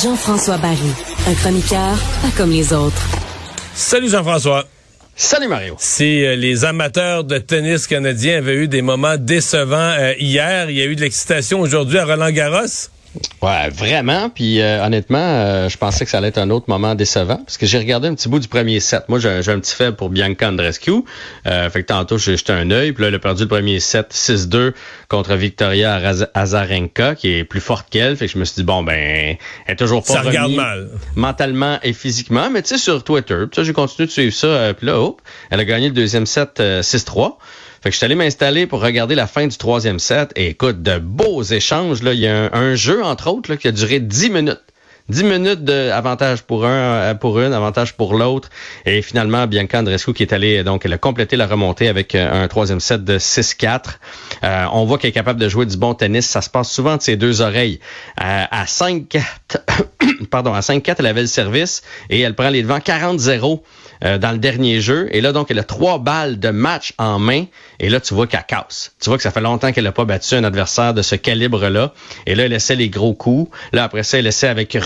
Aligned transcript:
Jean-François 0.00 0.58
Barry, 0.58 0.76
un 1.26 1.34
chroniqueur 1.34 1.96
pas 2.22 2.30
comme 2.36 2.52
les 2.52 2.72
autres. 2.72 3.02
Salut 3.74 4.08
Jean-François. 4.08 4.64
Salut 5.16 5.48
Mario. 5.48 5.74
Si 5.78 6.24
euh, 6.24 6.36
les 6.36 6.64
amateurs 6.64 7.24
de 7.24 7.38
tennis 7.38 7.88
canadiens 7.88 8.38
avaient 8.38 8.54
eu 8.54 8.68
des 8.68 8.82
moments 8.82 9.16
décevants 9.16 9.94
euh, 9.98 10.14
hier, 10.20 10.70
il 10.70 10.76
y 10.76 10.82
a 10.82 10.84
eu 10.84 10.94
de 10.94 11.00
l'excitation 11.00 11.58
aujourd'hui 11.58 11.98
à 11.98 12.04
Roland 12.04 12.30
Garros. 12.30 12.90
Ouais, 13.42 13.68
vraiment. 13.70 14.30
Puis 14.30 14.60
euh, 14.60 14.84
honnêtement, 14.84 15.18
euh, 15.18 15.68
je 15.68 15.76
pensais 15.76 16.04
que 16.04 16.10
ça 16.10 16.18
allait 16.18 16.28
être 16.28 16.38
un 16.38 16.50
autre 16.50 16.66
moment 16.68 16.94
décevant 16.94 17.36
parce 17.36 17.56
que 17.56 17.66
j'ai 17.66 17.78
regardé 17.78 18.08
un 18.08 18.14
petit 18.14 18.28
bout 18.28 18.38
du 18.40 18.48
premier 18.48 18.80
set. 18.80 19.04
Moi, 19.08 19.18
j'ai 19.18 19.28
un 19.30 19.60
petit 19.60 19.74
faible 19.74 19.96
pour 19.96 20.10
Bianca 20.10 20.48
Andreescu. 20.48 21.04
Euh, 21.46 21.70
fait 21.70 21.82
que 21.82 21.86
tantôt, 21.86 22.18
j'ai 22.18 22.36
jeté 22.36 22.52
un 22.52 22.70
œil. 22.70 22.92
Puis 22.92 23.02
là, 23.02 23.08
elle 23.08 23.14
a 23.14 23.18
perdu 23.18 23.42
le 23.44 23.48
premier 23.48 23.80
set 23.80 24.12
6-2 24.12 24.72
contre 25.08 25.34
Victoria 25.34 26.00
Azarenka, 26.34 27.14
qui 27.14 27.32
est 27.34 27.44
plus 27.44 27.60
forte 27.60 27.88
qu'elle. 27.90 28.16
Fait 28.16 28.26
que 28.26 28.32
je 28.32 28.38
me 28.38 28.44
suis 28.44 28.56
dit, 28.56 28.64
bon, 28.64 28.82
ben, 28.82 29.36
elle 29.66 29.72
est 29.72 29.76
toujours 29.76 30.04
pas 30.04 30.14
Ça 30.14 30.22
regarde 30.22 30.52
mal. 30.52 30.88
mentalement 31.14 31.78
et 31.82 31.92
physiquement. 31.92 32.50
Mais 32.50 32.62
tu 32.62 32.70
sais, 32.70 32.78
sur 32.78 33.02
Twitter, 33.04 33.44
ça, 33.54 33.62
j'ai 33.62 33.72
continué 33.72 34.06
de 34.06 34.12
suivre 34.12 34.34
ça. 34.34 34.46
Euh, 34.48 34.72
puis 34.72 34.86
là, 34.86 35.00
hop, 35.00 35.22
elle 35.50 35.60
a 35.60 35.64
gagné 35.64 35.88
le 35.88 35.94
deuxième 35.94 36.26
set 36.26 36.60
6-3. 36.60 37.36
Fait 37.82 37.90
que 37.90 37.92
je 37.92 37.98
suis 37.98 38.04
allé 38.04 38.14
m'installer 38.14 38.66
pour 38.66 38.80
regarder 38.80 39.14
la 39.14 39.26
fin 39.26 39.46
du 39.46 39.56
troisième 39.56 39.98
set. 39.98 40.32
Et 40.36 40.48
écoute, 40.48 40.82
de 40.82 40.98
beaux 40.98 41.42
échanges. 41.42 42.02
Là. 42.02 42.12
Il 42.12 42.20
y 42.20 42.26
a 42.26 42.54
un, 42.54 42.74
jeu, 42.74 43.04
entre 43.04 43.30
autres, 43.30 43.50
là, 43.50 43.56
qui 43.56 43.68
a 43.68 43.72
duré 43.72 44.00
10 44.00 44.30
minutes. 44.30 44.60
10 45.08 45.24
minutes 45.24 45.64
d'avantage 45.64 46.42
pour 46.42 46.66
un, 46.66 46.70
euh, 46.70 47.14
pour 47.14 47.40
une, 47.40 47.52
avantage 47.52 47.94
pour 47.94 48.14
l'autre. 48.14 48.50
Et 48.84 49.00
finalement, 49.00 49.46
Bianca 49.46 49.80
Andreescu 49.80 50.12
qui 50.12 50.22
est 50.22 50.32
allée, 50.32 50.62
donc, 50.64 50.84
elle 50.84 50.92
a 50.92 50.98
complété 50.98 51.36
la 51.36 51.46
remontée 51.46 51.88
avec 51.88 52.14
euh, 52.14 52.44
un 52.44 52.48
troisième 52.48 52.80
set 52.80 53.04
de 53.04 53.18
6-4. 53.18 53.98
Euh, 54.44 54.66
on 54.72 54.84
voit 54.84 54.98
qu'elle 54.98 55.10
est 55.10 55.12
capable 55.12 55.40
de 55.40 55.48
jouer 55.48 55.66
du 55.66 55.76
bon 55.76 55.94
tennis. 55.94 56.26
Ça 56.26 56.42
se 56.42 56.50
passe 56.50 56.70
souvent 56.70 56.96
de 56.96 57.02
ses 57.02 57.16
deux 57.16 57.40
oreilles. 57.40 57.80
Euh, 58.20 58.44
à 58.50 58.64
5-4, 58.64 59.22
pardon, 60.30 60.54
à 60.54 60.60
5-4, 60.60 60.96
elle 60.98 61.06
avait 61.06 61.22
le 61.22 61.26
service 61.26 61.82
et 62.10 62.20
elle 62.20 62.34
prend 62.34 62.50
les 62.50 62.62
devants 62.62 62.78
40-0 62.78 63.62
euh, 64.04 64.18
dans 64.18 64.30
le 64.30 64.38
dernier 64.38 64.80
jeu. 64.80 65.08
Et 65.10 65.20
là, 65.20 65.32
donc, 65.32 65.50
elle 65.50 65.58
a 65.58 65.64
trois 65.64 65.98
balles 65.98 66.38
de 66.38 66.50
match 66.50 66.92
en 66.98 67.18
main. 67.18 67.46
Et 67.80 67.88
là, 67.88 68.00
tu 68.00 68.14
vois 68.14 68.26
qu'elle 68.26 68.44
casse. 68.46 68.92
Tu 69.00 69.10
vois 69.10 69.16
que 69.16 69.22
ça 69.22 69.30
fait 69.30 69.40
longtemps 69.40 69.72
qu'elle 69.72 69.84
n'a 69.84 69.92
pas 69.92 70.04
battu 70.04 70.34
un 70.34 70.44
adversaire 70.44 70.94
de 70.94 71.02
ce 71.02 71.16
calibre-là. 71.16 71.92
Et 72.26 72.34
là, 72.34 72.44
elle 72.44 72.52
essaie 72.52 72.76
les 72.76 72.90
gros 72.90 73.14
coups. 73.14 73.50
Là, 73.72 73.84
après 73.84 74.04
ça, 74.04 74.18
elle 74.18 74.26
essaie 74.26 74.48
avec 74.48 74.76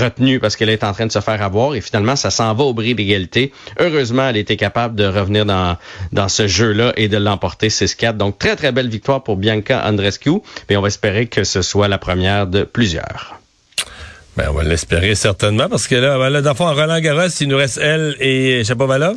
parce 0.41 0.57
qu'elle 0.57 0.69
est 0.69 0.85
en 0.85 0.93
train 0.93 1.07
de 1.07 1.13
se 1.13 1.21
faire 1.21 1.43
avoir. 1.43 1.75
Et 1.75 1.81
finalement, 1.81 2.17
ça 2.17 2.31
s'en 2.31 2.55
va 2.55 2.65
au 2.65 2.75
bris 2.75 2.95
d'égalité. 2.95 3.53
Heureusement, 3.79 4.29
elle 4.29 4.37
était 4.37 4.57
capable 4.57 4.95
de 4.95 5.05
revenir 5.05 5.45
dans, 5.45 6.29
ce 6.29 6.47
jeu-là 6.47 6.93
et 6.97 7.09
de 7.09 7.17
l'emporter 7.17 7.69
6-4. 7.69 8.17
Donc, 8.17 8.39
très, 8.39 8.57
très 8.57 8.73
belle 8.73 8.89
victoire 8.89 9.23
pour 9.23 9.37
Bianca 9.37 9.83
Andreescu. 9.87 10.41
Et 10.69 10.77
on 10.77 10.83
va 10.83 10.89
espérer 10.89 11.27
que 11.27 11.45
ce 11.45 11.63
soit 11.63 11.89
la 11.89 11.99
première 11.99 12.47
de 12.47 12.65
plusieurs. 12.65 13.39
Ben, 14.37 14.47
on 14.49 14.55
va 14.55 14.63
l'espérer 14.63 15.15
certainement 15.15 15.69
parce 15.69 15.87
que 15.87 15.95
là, 15.95 16.31
là 16.31 16.41
dans 16.41 16.55
Roland 16.55 17.01
Garros, 17.01 17.29
il 17.41 17.49
nous 17.49 17.57
reste 17.57 17.79
elle 17.79 18.17
et 18.19 18.65
Chapovalov. 18.65 19.17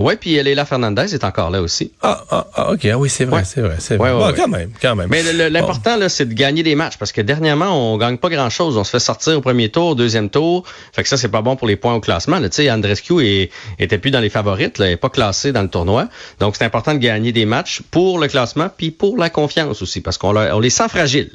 Oui, 0.00 0.14
puis 0.14 0.40
Leila 0.40 0.64
Fernandez 0.64 1.12
est 1.12 1.24
encore 1.24 1.50
là 1.50 1.60
aussi. 1.60 1.90
Ah, 2.02 2.22
ah, 2.30 2.46
ah 2.54 2.72
ok, 2.72 2.84
ah 2.84 2.96
oui, 2.98 3.08
c'est 3.10 3.24
vrai, 3.24 3.38
Ouais. 3.38 3.44
c'est 3.44 3.60
vrai, 3.60 3.76
c'est 3.80 3.96
vrai. 3.96 4.12
ouais, 4.12 4.18
Bon, 4.18 4.26
ouais. 4.28 4.32
quand 4.36 4.46
même, 4.46 4.70
quand 4.80 4.94
même. 4.94 5.08
Mais 5.10 5.22
l'important, 5.50 5.96
là, 5.96 6.08
c'est 6.08 6.24
de 6.26 6.34
gagner 6.34 6.62
des 6.62 6.76
matchs 6.76 6.96
parce 6.98 7.10
que 7.10 7.20
dernièrement, 7.20 7.92
on 7.92 7.96
gagne 7.98 8.16
pas 8.16 8.28
grand-chose. 8.28 8.76
On 8.76 8.84
se 8.84 8.90
fait 8.90 9.00
sortir 9.00 9.36
au 9.36 9.40
premier 9.40 9.70
tour, 9.70 9.88
au 9.88 9.94
deuxième 9.96 10.30
tour. 10.30 10.64
Fait 10.92 11.02
que 11.02 11.08
ça, 11.08 11.16
c'est 11.16 11.28
pas 11.28 11.42
bon 11.42 11.56
pour 11.56 11.66
les 11.66 11.74
points 11.74 11.94
au 11.94 12.00
classement. 12.00 12.40
Tu 12.40 12.48
sais, 12.52 12.70
Andrescu 12.70 13.26
est, 13.26 13.50
était 13.80 13.98
plus 13.98 14.12
dans 14.12 14.20
les 14.20 14.30
favorites, 14.30 14.78
là, 14.78 14.88
est 14.88 14.96
pas 14.96 15.08
classé 15.10 15.50
dans 15.50 15.62
le 15.62 15.68
tournoi. 15.68 16.08
Donc, 16.38 16.54
c'est 16.56 16.64
important 16.64 16.94
de 16.94 16.98
gagner 16.98 17.32
des 17.32 17.44
matchs 17.44 17.82
pour 17.90 18.20
le 18.20 18.28
classement 18.28 18.68
puis 18.76 18.92
pour 18.92 19.18
la 19.18 19.30
confiance 19.30 19.82
aussi 19.82 20.00
parce 20.00 20.16
qu'on 20.16 20.36
on 20.36 20.60
les 20.60 20.70
sent 20.70 20.88
fragiles. 20.88 21.32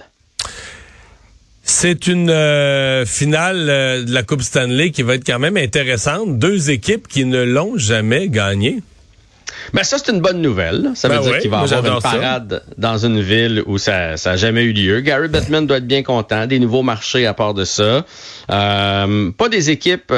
C'est 1.65 2.07
une 2.07 2.29
euh, 2.29 3.05
finale 3.05 3.69
euh, 3.69 4.03
de 4.03 4.13
la 4.13 4.23
Coupe 4.23 4.41
Stanley 4.41 4.91
qui 4.91 5.01
va 5.01 5.15
être 5.15 5.25
quand 5.25 5.39
même 5.39 5.55
intéressante. 5.55 6.37
Deux 6.37 6.71
équipes 6.71 7.07
qui 7.07 7.23
ne 7.23 7.41
l'ont 7.41 7.77
jamais 7.77 8.27
gagnée. 8.27 8.81
Ben 9.73 9.83
ça, 9.83 9.97
c'est 9.97 10.11
une 10.11 10.19
bonne 10.19 10.41
nouvelle. 10.41 10.91
Ça 10.93 11.07
veut 11.07 11.15
Ben 11.15 11.21
dire 11.21 11.39
qu'il 11.39 11.49
va 11.49 11.65
y 11.65 11.73
avoir 11.73 11.95
une 11.95 12.01
ça. 12.01 12.09
parade 12.11 12.63
dans 12.77 12.97
une 13.05 13.21
ville 13.21 13.63
où 13.65 13.77
ça 13.77 14.15
n'a 14.25 14.35
jamais 14.35 14.63
eu 14.63 14.73
lieu. 14.73 14.99
Gary 14.99 15.29
Bettman 15.29 15.65
doit 15.65 15.77
être 15.77 15.87
bien 15.87 16.03
content. 16.03 16.47
Des 16.47 16.59
nouveaux 16.59 16.83
marchés 16.83 17.25
à 17.25 17.33
part 17.33 17.53
de 17.53 17.63
ça. 17.63 18.05
Euh, 18.51 19.31
pas 19.31 19.47
des 19.47 19.69
équipes... 19.69 20.13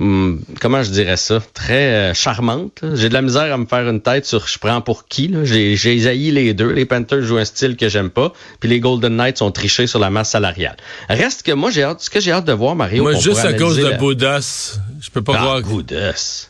hum, 0.00 0.40
comment 0.60 0.82
je 0.82 0.90
dirais 0.90 1.16
ça, 1.16 1.40
très 1.54 2.10
euh, 2.10 2.14
charmante. 2.14 2.80
J'ai 2.94 3.08
de 3.08 3.14
la 3.14 3.22
misère 3.22 3.52
à 3.52 3.56
me 3.56 3.66
faire 3.66 3.88
une 3.88 4.00
tête 4.00 4.26
sur 4.26 4.48
je 4.48 4.58
prends 4.58 4.80
pour 4.80 5.06
qui. 5.06 5.32
J'ai 5.44 6.08
haï 6.08 6.30
les 6.30 6.54
deux. 6.54 6.72
Les 6.72 6.86
Panthers 6.86 7.22
jouent 7.22 7.38
un 7.38 7.44
style 7.44 7.76
que 7.76 7.88
j'aime 7.88 8.10
pas, 8.10 8.32
puis 8.58 8.68
les 8.68 8.80
Golden 8.80 9.16
Knights 9.16 9.38
sont 9.38 9.50
trichés 9.52 9.86
sur 9.86 9.98
la 9.98 10.10
masse 10.10 10.30
salariale. 10.30 10.76
Reste 11.08 11.42
que 11.42 11.52
moi, 11.52 11.70
j'ai 11.70 11.82
hâte, 11.82 12.00
ce 12.00 12.10
que 12.10 12.20
j'ai 12.20 12.32
hâte 12.32 12.46
de 12.46 12.52
voir, 12.52 12.74
Mario. 12.74 13.02
Moi, 13.02 13.14
juste 13.14 13.44
à 13.44 13.52
cause 13.52 13.76
de 13.76 13.86
la- 13.86 13.96
Boudas, 13.96 14.78
je 15.00 15.10
peux 15.10 15.22
pas 15.22 15.36
ah. 15.38 15.60
Goudas. 15.60 16.48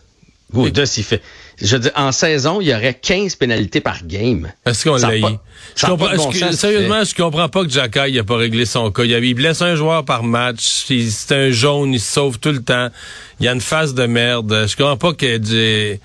Goudas, 0.53 0.95
il 0.97 1.05
fait. 1.05 1.23
Je 1.63 1.77
veux 1.77 1.81
dire, 1.83 1.93
en 1.95 2.11
saison, 2.13 2.61
il 2.61 2.69
y 2.69 2.75
aurait 2.75 2.95
15 2.95 3.35
pénalités 3.37 3.81
par 3.81 4.05
game. 4.07 4.51
Est-ce 4.65 4.85
qu'on 4.89 4.97
l'a 4.97 5.17
eu? 5.19 5.21
sérieusement, 6.53 7.05
je 7.05 7.15
comprends 7.15 7.49
pas 7.49 7.65
que 7.65 7.71
Jacky 7.71 8.13
n'a 8.13 8.25
pas 8.25 8.37
réglé 8.37 8.65
son 8.65 8.91
cas. 8.91 9.05
Il, 9.05 9.11
il 9.13 9.35
blesse 9.35 9.61
un 9.61 9.75
joueur 9.75 10.05
par 10.05 10.23
match. 10.23 10.87
C'est 10.89 11.35
un 11.35 11.51
jaune, 11.51 11.93
il 11.95 12.01
se 12.01 12.13
sauve 12.13 12.39
tout 12.39 12.53
le 12.53 12.63
temps. 12.63 12.89
Il 13.41 13.47
y 13.47 13.49
a 13.49 13.53
une 13.53 13.61
face 13.61 13.93
de 13.95 14.07
merde. 14.07 14.67
Je 14.69 14.75
comprends 14.77 14.97
pas 14.97 15.13
que 15.13 15.37
du- 15.37 16.01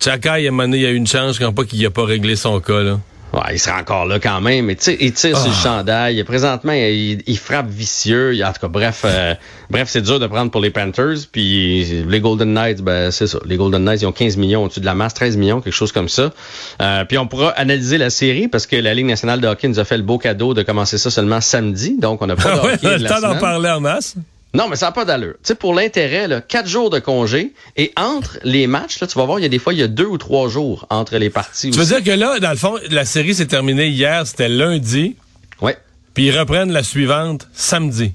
Jacky, 0.00 0.28
à 0.28 0.34
un 0.34 0.50
moment 0.50 0.64
donné, 0.64 0.78
il 0.78 0.86
a 0.86 0.90
eu 0.90 0.96
une 0.96 1.06
chance. 1.06 1.34
Je 1.34 1.38
comprends 1.40 1.62
pas 1.62 1.64
qu'il 1.64 1.84
a 1.84 1.90
pas 1.90 2.04
réglé 2.04 2.36
son 2.36 2.60
cas. 2.60 2.82
Là. 2.82 3.00
Ouais, 3.34 3.54
il 3.54 3.58
sera 3.58 3.80
encore 3.80 4.06
là 4.06 4.20
quand 4.20 4.40
même, 4.40 4.66
mais 4.66 4.76
tu 4.76 4.84
sais, 4.84 4.96
il 5.00 5.12
tire 5.12 5.36
sur 5.36 5.48
le 5.48 5.54
Ah. 5.58 5.62
chandail. 5.62 6.22
Présentement, 6.22 6.72
il, 6.72 7.20
il 7.26 7.36
frappe 7.36 7.68
vicieux. 7.68 8.32
Il- 8.34 8.44
En 8.44 8.52
tout 8.52 8.60
cas, 8.60 8.68
bref, 8.68 9.02
euh, 9.04 9.34
bref, 9.70 9.88
c'est 9.90 10.02
dur 10.02 10.20
de 10.20 10.26
prendre 10.28 10.52
pour 10.52 10.60
les 10.60 10.70
Panthers. 10.70 11.16
Puis 11.32 11.84
les 12.06 12.20
Golden 12.20 12.52
Knights, 12.54 12.80
ben 12.82 13.10
c'est 13.10 13.26
ça. 13.26 13.38
Les 13.44 13.56
Golden 13.56 13.82
Knights, 13.82 14.02
ils 14.02 14.06
ont 14.06 14.12
15 14.12 14.36
millions 14.36 14.62
au-dessus 14.64 14.78
de 14.80 14.86
la 14.86 14.94
masse, 14.94 15.14
13 15.14 15.36
millions, 15.36 15.60
quelque 15.60 15.72
chose 15.74 15.90
comme 15.90 16.08
ça. 16.08 16.32
Euh, 16.80 17.04
puis 17.06 17.18
on 17.18 17.26
pourra 17.26 17.48
analyser 17.50 17.98
la 17.98 18.10
série 18.10 18.46
parce 18.46 18.66
que 18.68 18.76
la 18.76 18.94
Ligue 18.94 19.06
nationale 19.06 19.40
de 19.40 19.48
hockey 19.48 19.66
nous 19.66 19.80
a 19.80 19.84
fait 19.84 19.96
le 19.96 20.04
beau 20.04 20.18
cadeau 20.18 20.54
de 20.54 20.62
commencer 20.62 20.96
ça 20.96 21.10
seulement 21.10 21.40
samedi. 21.40 21.96
Donc, 21.98 22.22
on 22.22 22.26
n'a 22.28 22.36
pas 22.36 22.42
de 22.54 22.58
Ah 22.60 22.64
ouais, 22.66 22.72
hockey 22.74 22.86
on 22.86 22.90
a 22.90 22.98
de 22.98 23.02
le 23.02 23.08
temps 23.08 23.20
d'en 23.20 23.36
parler 23.36 23.70
en 23.70 23.80
masse. 23.80 24.14
Non, 24.54 24.68
mais 24.68 24.76
ça 24.76 24.86
n'a 24.86 24.92
pas 24.92 25.04
d'allure. 25.04 25.32
Tu 25.34 25.48
sais, 25.48 25.54
pour 25.56 25.74
l'intérêt, 25.74 26.28
là, 26.28 26.40
quatre 26.40 26.68
jours 26.68 26.88
de 26.88 27.00
congé 27.00 27.52
et 27.76 27.92
entre 27.96 28.38
les 28.44 28.66
matchs, 28.68 29.00
là, 29.00 29.06
tu 29.08 29.18
vas 29.18 29.24
voir, 29.24 29.40
il 29.40 29.42
y 29.42 29.46
a 29.46 29.48
des 29.48 29.58
fois, 29.58 29.72
il 29.72 29.80
y 29.80 29.82
a 29.82 29.88
deux 29.88 30.06
ou 30.06 30.16
trois 30.16 30.48
jours 30.48 30.86
entre 30.90 31.16
les 31.18 31.28
parties. 31.28 31.70
Tu 31.70 31.76
veux 31.76 31.82
aussi. 31.82 31.94
dire 32.00 32.04
que 32.04 32.18
là, 32.18 32.38
dans 32.38 32.50
le 32.50 32.56
fond, 32.56 32.76
la 32.90 33.04
série 33.04 33.34
s'est 33.34 33.46
terminée 33.46 33.88
hier, 33.88 34.26
c'était 34.26 34.48
lundi, 34.48 35.16
Ouais, 35.60 35.76
puis 36.14 36.26
ils 36.26 36.38
reprennent 36.38 36.70
la 36.72 36.82
suivante 36.84 37.48
samedi. 37.52 38.12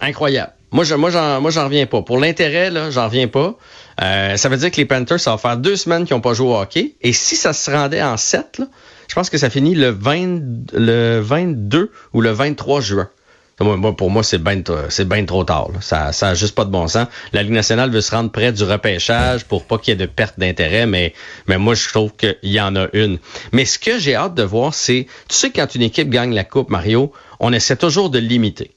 incroyable. 0.00 0.52
Moi, 0.72 0.82
je, 0.84 0.94
moi, 0.96 1.08
j'en, 1.10 1.40
moi, 1.40 1.50
j'en 1.52 1.64
reviens 1.64 1.86
pas. 1.86 2.02
Pour 2.02 2.18
l'intérêt, 2.18 2.68
là, 2.70 2.90
j'en 2.90 3.04
reviens 3.06 3.28
pas. 3.28 3.56
Euh, 4.02 4.36
ça 4.36 4.48
veut 4.48 4.56
dire 4.56 4.70
que 4.72 4.76
les 4.76 4.84
Panthers, 4.84 5.20
ça 5.20 5.30
va 5.30 5.38
faire 5.38 5.56
deux 5.56 5.76
semaines 5.76 6.04
qu'ils 6.04 6.16
n'ont 6.16 6.20
pas 6.20 6.34
joué 6.34 6.48
au 6.48 6.56
hockey. 6.56 6.94
Et 7.00 7.12
si 7.12 7.36
ça 7.36 7.52
se 7.52 7.70
rendait 7.70 8.02
en 8.02 8.16
sept, 8.16 8.58
là, 8.58 8.66
je 9.08 9.14
pense 9.14 9.30
que 9.30 9.38
ça 9.38 9.50
finit 9.50 9.76
le 9.76 9.90
20, 9.90 10.40
le 10.72 11.20
22 11.20 11.92
ou 12.12 12.20
le 12.20 12.30
23 12.32 12.80
juin. 12.80 13.08
Pour 13.56 14.10
moi, 14.10 14.22
c'est 14.24 14.42
bien 14.42 15.24
trop 15.24 15.44
tard. 15.44 15.68
Ça 15.80 16.12
ça 16.12 16.28
a 16.30 16.34
juste 16.34 16.54
pas 16.54 16.64
de 16.64 16.70
bon 16.70 16.88
sens. 16.88 17.06
La 17.32 17.42
Ligue 17.42 17.52
nationale 17.52 17.90
veut 17.90 18.00
se 18.00 18.10
rendre 18.10 18.30
près 18.30 18.52
du 18.52 18.64
repêchage 18.64 19.44
pour 19.44 19.64
pas 19.64 19.78
qu'il 19.78 19.92
y 19.92 19.94
ait 19.94 20.06
de 20.06 20.10
perte 20.10 20.38
d'intérêt, 20.38 20.86
mais, 20.86 21.14
mais 21.46 21.58
moi, 21.58 21.74
je 21.74 21.88
trouve 21.88 22.12
qu'il 22.16 22.36
y 22.42 22.60
en 22.60 22.74
a 22.74 22.88
une. 22.92 23.18
Mais 23.52 23.64
ce 23.64 23.78
que 23.78 23.98
j'ai 23.98 24.16
hâte 24.16 24.34
de 24.34 24.42
voir, 24.42 24.74
c'est, 24.74 25.06
tu 25.28 25.36
sais, 25.36 25.50
quand 25.50 25.72
une 25.74 25.82
équipe 25.82 26.10
gagne 26.10 26.34
la 26.34 26.44
Coupe, 26.44 26.70
Mario, 26.70 27.12
on 27.38 27.52
essaie 27.52 27.76
toujours 27.76 28.10
de 28.10 28.18
limiter. 28.18 28.72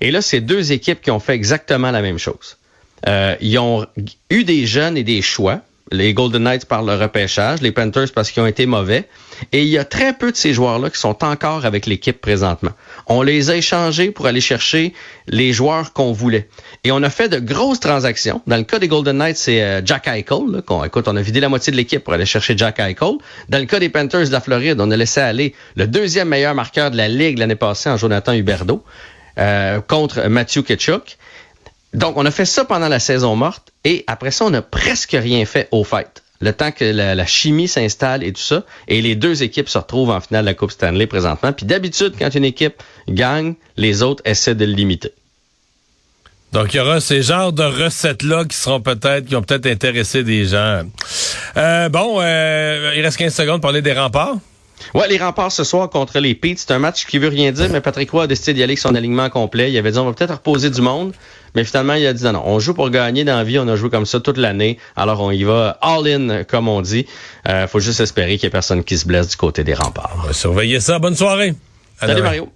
Et 0.00 0.10
là, 0.10 0.20
c'est 0.20 0.40
deux 0.40 0.72
équipes 0.72 1.00
qui 1.00 1.10
ont 1.10 1.20
fait 1.20 1.34
exactement 1.34 1.90
la 1.90 2.02
même 2.02 2.18
chose. 2.18 2.58
Euh, 3.06 3.34
ils 3.40 3.58
ont 3.58 3.86
eu 4.30 4.44
des 4.44 4.66
jeunes 4.66 4.96
et 4.96 5.04
des 5.04 5.22
choix. 5.22 5.60
Les 5.90 6.12
Golden 6.12 6.42
Knights 6.42 6.66
par 6.66 6.82
le 6.82 6.94
repêchage, 6.96 7.62
les 7.62 7.72
Panthers 7.72 8.12
parce 8.14 8.30
qu'ils 8.30 8.42
ont 8.42 8.46
été 8.46 8.66
mauvais. 8.66 9.08
Et 9.52 9.62
il 9.62 9.68
y 9.68 9.78
a 9.78 9.86
très 9.86 10.12
peu 10.12 10.30
de 10.30 10.36
ces 10.36 10.52
joueurs-là 10.52 10.90
qui 10.90 10.98
sont 10.98 11.24
encore 11.24 11.64
avec 11.64 11.86
l'équipe 11.86 12.20
présentement. 12.20 12.72
On 13.10 13.22
les 13.22 13.50
a 13.50 13.56
échangés 13.56 14.10
pour 14.10 14.26
aller 14.26 14.42
chercher 14.42 14.92
les 15.26 15.52
joueurs 15.54 15.94
qu'on 15.94 16.12
voulait. 16.12 16.48
Et 16.84 16.92
on 16.92 17.02
a 17.02 17.08
fait 17.08 17.30
de 17.30 17.38
grosses 17.38 17.80
transactions. 17.80 18.42
Dans 18.46 18.58
le 18.58 18.64
cas 18.64 18.78
des 18.78 18.86
Golden 18.86 19.16
Knights, 19.16 19.38
c'est 19.38 19.62
euh, 19.62 19.80
Jack 19.82 20.06
Eichel. 20.06 20.62
qu'on, 20.66 20.82
on 20.82 21.16
a 21.16 21.22
vidé 21.22 21.40
la 21.40 21.48
moitié 21.48 21.70
de 21.70 21.76
l'équipe 21.76 22.04
pour 22.04 22.12
aller 22.12 22.26
chercher 22.26 22.56
Jack 22.56 22.78
Eichel. 22.78 23.14
Dans 23.48 23.58
le 23.58 23.64
cas 23.64 23.80
des 23.80 23.88
Panthers 23.88 24.26
de 24.26 24.32
la 24.32 24.40
Floride, 24.40 24.78
on 24.80 24.90
a 24.90 24.96
laissé 24.96 25.20
aller 25.20 25.54
le 25.74 25.86
deuxième 25.86 26.28
meilleur 26.28 26.54
marqueur 26.54 26.90
de 26.90 26.98
la 26.98 27.08
Ligue 27.08 27.38
l'année 27.38 27.56
passée 27.56 27.88
en 27.88 27.96
Jonathan 27.96 28.34
Huberdeau 28.34 28.84
euh, 29.38 29.80
contre 29.80 30.28
Matthew 30.28 30.62
Ketchuk. 30.62 31.16
Donc, 31.94 32.18
on 32.18 32.26
a 32.26 32.30
fait 32.30 32.44
ça 32.44 32.66
pendant 32.66 32.88
la 32.88 32.98
saison 32.98 33.34
morte 33.36 33.72
et 33.84 34.04
après 34.06 34.30
ça, 34.30 34.44
on 34.44 34.50
n'a 34.50 34.60
presque 34.60 35.12
rien 35.18 35.46
fait 35.46 35.68
au 35.70 35.82
fait. 35.82 36.22
Le 36.40 36.52
temps 36.52 36.70
que 36.70 36.84
la, 36.84 37.26
chimie 37.26 37.68
s'installe 37.68 38.22
et 38.22 38.32
tout 38.32 38.40
ça. 38.40 38.64
Et 38.86 39.02
les 39.02 39.16
deux 39.16 39.42
équipes 39.42 39.68
se 39.68 39.78
retrouvent 39.78 40.10
en 40.10 40.20
finale 40.20 40.44
de 40.44 40.50
la 40.50 40.54
Coupe 40.54 40.70
Stanley 40.70 41.06
présentement. 41.06 41.52
Puis 41.52 41.66
d'habitude, 41.66 42.14
quand 42.18 42.34
une 42.34 42.44
équipe 42.44 42.82
gagne, 43.08 43.54
les 43.76 44.02
autres 44.02 44.22
essaient 44.24 44.54
de 44.54 44.64
le 44.64 44.72
limiter. 44.72 45.12
Donc, 46.52 46.72
il 46.72 46.78
y 46.78 46.80
aura 46.80 47.00
ces 47.00 47.22
genres 47.22 47.52
de 47.52 47.62
recettes-là 47.62 48.44
qui 48.44 48.56
seront 48.56 48.80
peut-être, 48.80 49.26
qui 49.26 49.36
ont 49.36 49.42
peut-être 49.42 49.66
intéressé 49.66 50.24
des 50.24 50.46
gens. 50.46 50.82
Euh, 51.56 51.88
bon, 51.90 52.18
euh, 52.20 52.94
il 52.96 53.02
reste 53.02 53.18
15 53.18 53.34
secondes 53.34 53.60
pour 53.60 53.68
parler 53.68 53.82
des 53.82 53.92
remparts. 53.92 54.36
Ouais, 54.94 55.08
les 55.08 55.18
remparts 55.18 55.52
ce 55.52 55.64
soir 55.64 55.88
contre 55.90 56.18
les 56.18 56.34
Peets, 56.34 56.56
c'est 56.58 56.70
un 56.72 56.78
match 56.78 57.06
qui 57.06 57.18
veut 57.18 57.28
rien 57.28 57.52
dire, 57.52 57.68
mais 57.70 57.80
Patrick 57.80 58.10
Roy 58.10 58.24
a 58.24 58.26
décidé 58.26 58.54
d'y 58.54 58.62
aller 58.62 58.72
avec 58.72 58.78
son 58.78 58.94
alignement 58.94 59.28
complet. 59.30 59.70
Il 59.70 59.78
avait 59.78 59.92
dit 59.92 59.98
on 59.98 60.06
va 60.06 60.12
peut-être 60.12 60.34
reposer 60.34 60.70
du 60.70 60.80
monde, 60.80 61.12
mais 61.54 61.64
finalement 61.64 61.94
il 61.94 62.06
a 62.06 62.12
dit 62.12 62.24
non, 62.24 62.32
non, 62.32 62.42
on 62.44 62.58
joue 62.58 62.74
pour 62.74 62.90
gagner 62.90 63.24
dans 63.24 63.36
la 63.36 63.44
vie, 63.44 63.58
on 63.58 63.68
a 63.68 63.76
joué 63.76 63.90
comme 63.90 64.06
ça 64.06 64.20
toute 64.20 64.38
l'année, 64.38 64.78
alors 64.96 65.20
on 65.20 65.30
y 65.30 65.44
va 65.44 65.78
all-in 65.80 66.44
comme 66.44 66.68
on 66.68 66.80
dit. 66.80 67.06
Euh, 67.48 67.66
faut 67.66 67.80
juste 67.80 68.00
espérer 68.00 68.38
qu'il 68.38 68.46
n'y 68.46 68.48
ait 68.48 68.50
personne 68.50 68.84
qui 68.84 68.98
se 68.98 69.06
blesse 69.06 69.28
du 69.28 69.36
côté 69.36 69.64
des 69.64 69.74
remparts. 69.74 70.16
On 70.22 70.26
va 70.26 70.32
surveiller 70.32 70.80
ça. 70.80 70.98
Bonne 70.98 71.16
soirée. 71.16 71.54
Salut 72.00 72.22
Mario. 72.22 72.48